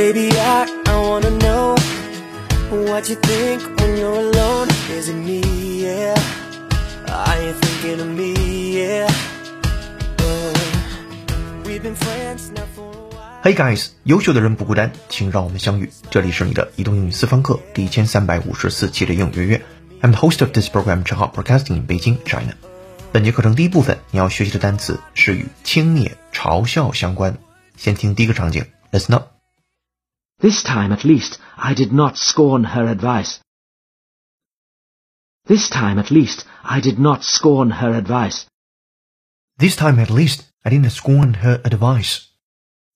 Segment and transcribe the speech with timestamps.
[0.00, 1.74] Baby, I, I wanna know
[2.70, 4.68] what you think when you're alone.
[4.90, 5.40] Is it me,
[5.82, 6.14] yeah?
[7.08, 8.34] Are you thinking of me,
[8.78, 9.08] yeah?
[10.18, 10.52] Uh,
[11.64, 13.42] we've been friends now for a while.
[13.42, 15.90] Hey guys，优秀的人不孤单，请让我们相遇。
[16.10, 19.62] 这里是你的移动英语私房课第一千三百五十四期的英语约约。
[20.02, 22.54] I'm the host of this program，陈浩，broadcasting in Beijing, China。
[23.12, 27.38] 本节课程第一部分你要学习的单词是与轻蔑、嘲笑相关。
[27.76, 29.28] 先听第一个场景，Listen up。
[30.40, 33.38] This time at least I did not scorn her advice.
[35.46, 38.46] This time at least I did not scorn her advice.
[39.58, 42.24] This time at least, I didn't scorn her advice。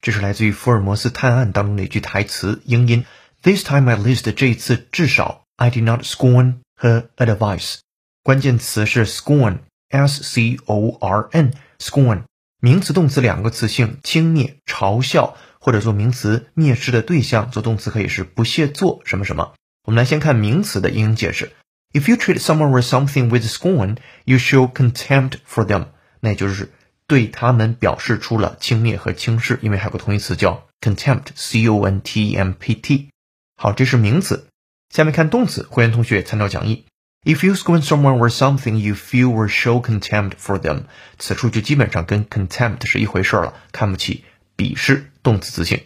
[0.03, 3.07] 这是来自于福尔摩斯探案当中的一句台词，英音。
[3.43, 7.79] This time at least，这一次至少，I did not scorn her advice。
[8.23, 12.25] 关键词是 scorn，s c o r n，scorn，
[12.61, 19.56] 名词、动词两个词性，轻蔑、嘲笑， 或者做名词蔑视的对象，做动词可以是不屑做什么什么。
[19.88, 21.54] 我们来先看名词的英英解释。
[21.92, 25.88] If you treat someone or something with scorn, you show contempt for them。
[26.20, 26.72] 那也就是
[27.08, 33.10] 对他们表示出了轻蔑和轻视，因为还有个同义词叫 contempt，c o n t e m p t。
[33.58, 34.46] 好，这是名词。
[34.94, 36.86] 下面看动词，会员同学参照讲义。
[37.24, 40.84] If you scorn someone or something, you feel or show contempt for them。
[41.18, 44.24] 此处就基本上跟 contempt 是一回事了，看不起、
[44.57, 45.85] 鄙视，动词词性，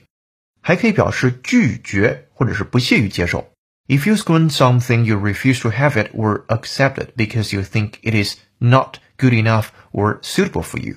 [0.60, 3.50] 还可以表示拒绝或者是不屑于接受。
[3.86, 8.14] If you scorn something, you refuse to have it or accept it because you think it
[8.14, 10.96] is not good enough or suitable for you。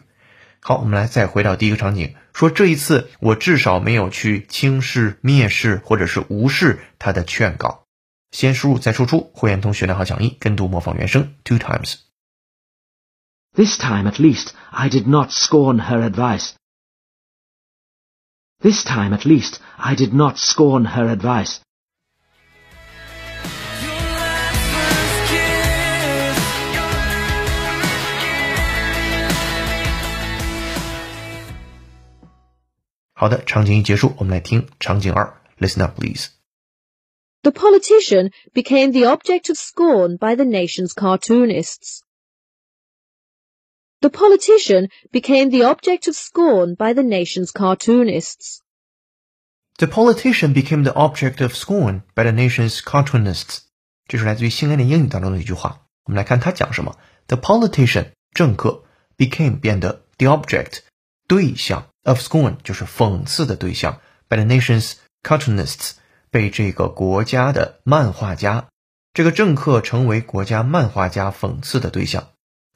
[0.62, 7.84] 好，我们来再回到第一个场景，说这一次我至少没有去轻视、蔑视或者是无视他的劝告。
[8.32, 11.96] 先输入再输出，会员同学拿好讲义，跟读模仿原声 two times。
[13.54, 16.52] This time at least I did not scorn her advice.
[18.63, 21.61] This time, at least, I did not scorn her advice.
[35.61, 36.31] Listen up, please.
[37.43, 42.05] The politician became the object of scorn by the nation's cartoonists.
[44.03, 48.62] The politician became the object of scorn by the nation's cartoonists.
[49.83, 53.63] The politician became the object of scorn by the nation's cartoonists。
[54.07, 55.81] 这是来自于新概念英语当中的一句话。
[56.05, 56.97] 我们来看它讲什么。
[57.27, 58.85] The politician 政客
[59.17, 60.83] became 变得 the object
[61.27, 63.99] 对象 of scorn 就是讽刺的对象
[64.29, 64.93] ，by the nation's
[65.25, 65.95] cartoonists
[66.31, 68.69] 被这个国家的漫画家，
[69.13, 72.29] 这个政客成为国家漫画家讽刺的对象。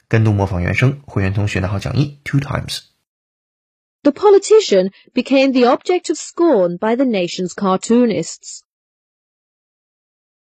[0.08, 2.80] 跟读模仿原声，会员同学拿好讲义 two times。
[4.05, 8.63] The politician became the object of scorn by the nation's cartoonists.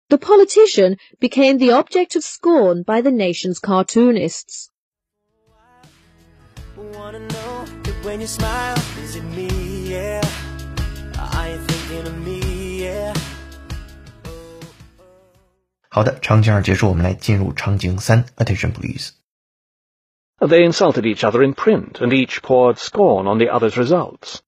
[0.09, 4.71] The politician became the object of scorn by the nation's cartoonists.
[6.77, 9.49] Wanna know that when you smile, is it me,
[9.91, 10.23] yeah?
[11.33, 13.15] Are you thinking of me, yeah?
[15.89, 19.12] 好的，场景二结束，我们来进入场景三，Attention please。
[20.41, 24.43] They insulted each other in print, and each poured scorn on the other's results.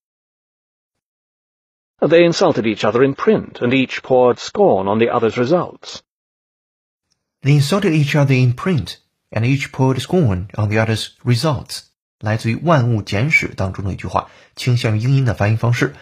[2.00, 6.03] They insulted each other in print, and each poured scorn on the other's results.
[7.42, 8.98] They insulted each other in print,
[9.31, 11.84] and each poured scorn on the other's results。
[12.20, 15.94] 来自于《万物简史》当中的一句话，倾向于英音的发音方式。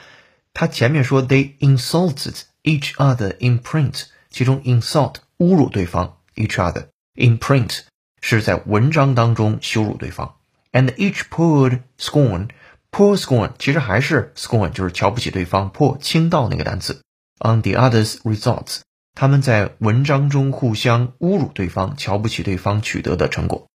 [0.53, 7.83] 它前面说 they insulted each other in print，其中 insult 侮辱对方，each other in print
[8.21, 10.33] 是在文章当中羞辱对方，
[10.73, 17.03] and each poured scorn。pour scorn 其实还是 scorn，就是瞧不起对方，pour 倾倒那个单词。
[17.39, 18.81] on the others' results，
[19.15, 23.69] 他们在文章中互相侮辱对方，瞧不起对方取得的成果。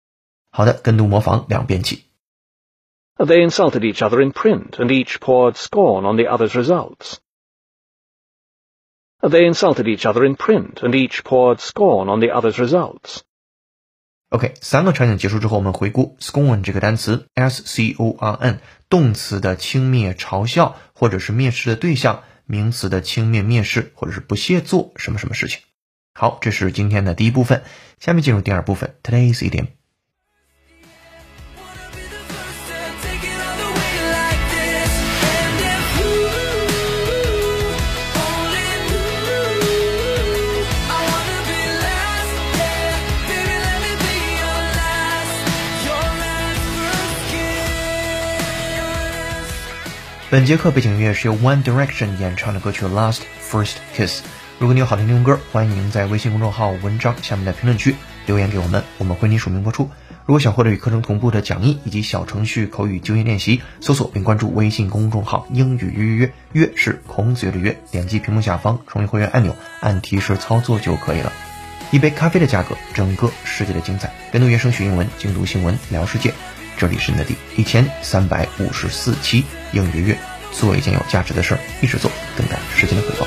[0.52, 2.06] 好的，跟读模仿两遍起。
[3.18, 7.18] They insulted each other in print, and each poured scorn on the other's results.
[9.22, 13.24] They insulted each other in print, and each poured scorn on the other's results.
[14.35, 18.59] OK，三个场景结束之后，我们回顾 scorn 这个单词，s c o r n，
[18.89, 25.61] 动词的轻蔑、嘲笑或者是蔑视的对象，名词的轻蔑、蔑视或者是不屑做什么什么事情。
[26.15, 27.63] 好，这是今天的第一部分，
[28.01, 29.69] 下面进入第二部分，Today's idiom
[50.35, 54.21] 本节课背景音乐是由 One Direction 演唱的歌曲《Last First Kiss》。
[54.59, 57.95] 如果你有好听的英文歌，欢迎在微信公众号文章下面的评论区
[58.27, 59.89] 留言给我们，我们会你署名播出。
[60.27, 66.33] 如果想获得与课程同步的讲义以及小程序口语纠音练习，搜索并关注微信公众号“英语约约约”，
[66.67, 71.33] 约是孔子约的约，点击屏幕下方成为会员按钮，按提示操作就可以了。
[71.93, 74.13] 一杯咖啡的价格，整个世界的精彩。
[74.33, 76.35] 跟读原声学英文，精读新闻聊世界。
[76.77, 80.19] 这里是你的第一千三百五十四期英语月，
[80.53, 83.27] 做一件有价值的事儿，一直做，等待时间的回报。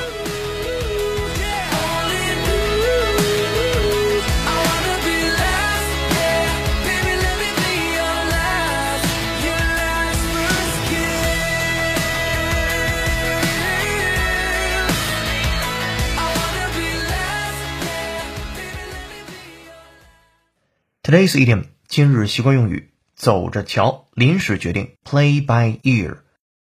[21.02, 22.90] Today's idiom 今日习惯用语。
[23.18, 26.18] 走着瞧，临时决定，play by ear，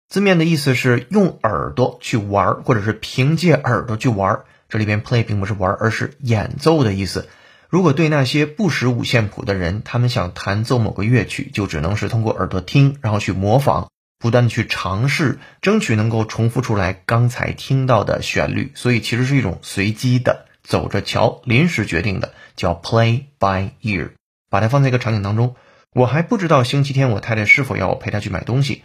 [0.10, 4.42] 字面的意思是用耳朵去玩，或者是凭借耳朵去玩。
[4.68, 7.30] 这里边 play 并不是玩，而是演奏的意思。
[7.70, 13.88] 如果对那些不识五线谱的人，他们想弹奏某个乐曲，就只能是通过耳朵听，然后去模仿，
[14.20, 18.74] 不断的去尝试，争取能够重复出来刚才听到的旋律。
[18.76, 24.10] 所以其实是一种随机的，走着瞧，临时决定的，叫 play by ear。
[24.50, 25.56] 把它放在一个场景当中。
[25.94, 28.84] 我还不知道星期天我太太是否要我陪她去买东西。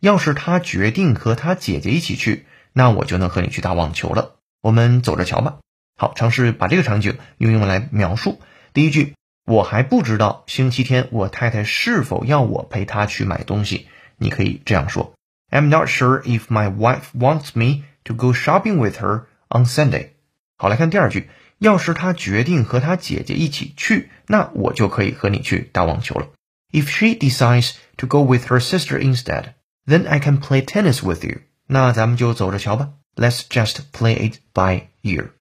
[0.00, 4.36] 要是她决定和她姐姐一起去，那我就能和你去打网球了。
[4.62, 5.58] 我们走着瞧吧。
[5.98, 8.40] 好，尝试把这个场景用英文来描述。
[8.72, 9.14] 第一句，
[9.44, 13.88] 我还不知道星期天我太太是否要我陪她去买东西。
[14.16, 15.12] 你可以这样说
[15.50, 20.08] ：I'm not sure if my wife wants me to go shopping with her on Sunday。
[20.56, 26.28] 好，来看第二句，要是她决定和她姐姐一起去，那我就可以和你去打网球了。
[26.71, 29.55] If she decides to go with her sister instead,
[29.85, 31.41] then I can play tennis with you.
[31.67, 32.93] 那咱们就走着瞧吧。
[33.15, 35.31] Let's just play it by ear.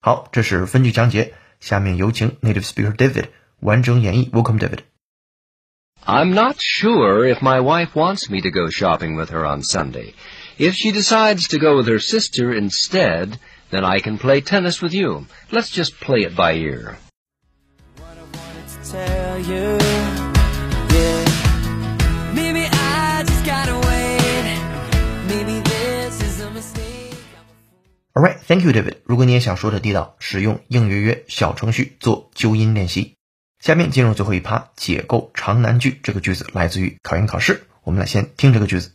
[0.00, 1.34] 好，这是分句讲解。
[1.60, 3.28] 下面有请 native speaker David
[3.60, 4.30] 完整演绎。
[4.30, 4.80] Welcome, David.
[6.04, 10.14] I'm not sure if my wife wants me to go shopping with her on Sunday.
[10.58, 13.38] If she decides to go with her sister instead,
[13.70, 15.26] then I can play tennis with you.
[15.50, 16.98] Let's just play it by ear.
[28.12, 28.96] Alright, thank you, David.
[29.04, 33.14] 如果你也想说的地道，使用应约约小程序做纠音练习。
[33.58, 35.98] 下面进入最后一趴，解构长难句。
[36.02, 37.66] 这个句子来自于考研考试。
[37.84, 38.92] 我们来先听这个句子。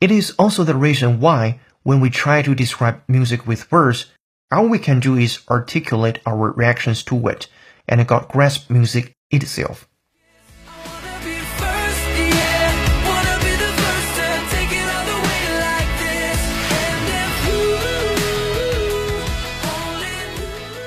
[0.00, 4.04] It is also the reason why, when we try to describe music with words,
[4.50, 7.46] all we can do is articulate our reactions to it,
[7.86, 9.86] and not grasp music itself.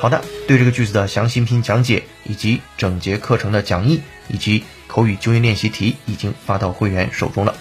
[0.06, 7.56] 好的，对这个句子的详细音频讲解，以及整节课程的讲义以及口语纠音练习题已经发到会员手中了。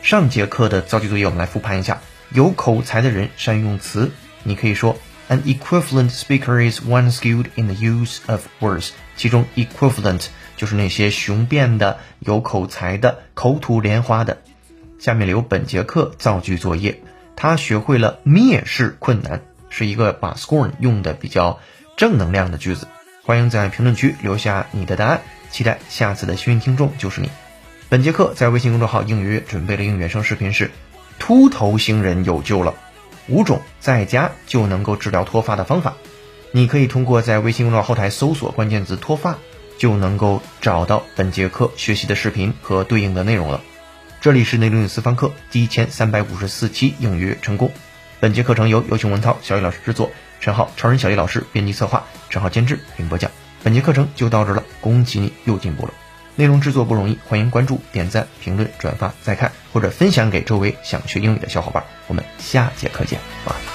[0.00, 2.00] 上节课的造句作业我们来复盘一下。
[2.30, 4.12] 有口才的人善用词，
[4.44, 4.96] 你可以说
[5.28, 8.90] An equivalent speaker is one skilled in the use of words。
[9.16, 14.38] 其中 equivalent 就是那些雄辩的、有口才的、口吐莲花的。
[15.00, 17.02] 下面留本节课造句作业。
[17.34, 21.58] 他学会了蔑视困难，是一个把 scorn 用的比较
[21.98, 22.86] 正能量的句子。
[23.24, 27.28] 欢迎在评论区留下你的答案，期待下次的幸运听众就是你。
[27.88, 30.70] 本节课在微信公众号“应约”准备了应原声视频是
[31.18, 32.74] “秃头星人有救了”，
[33.26, 35.96] 五种在家就能够治疗脱发的方法。
[36.52, 39.36] 你可以通过在微信公众号后台搜索关键字“脱发”，
[39.76, 43.60] 就能够找到本节课学习的视频和对应的内容了。
[44.20, 47.72] 这里是内容与私房课第一千三百五十四期应约成功。
[48.20, 53.30] 本节课程由有请文涛、小雨老师制作，陈浩、超人小丽老师编辑策划，陈浩监制并播讲。
[53.62, 55.92] 本节课程就到这了，恭喜你又进步了。
[56.36, 61.82] 内容制作不容易，欢迎关注、点赞、评论、转发、再看，或者分享给周围想学英语的小伙伴。
[62.06, 63.67] 我们下节课见，晚安。